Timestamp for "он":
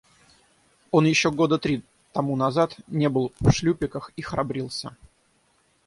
0.89-1.05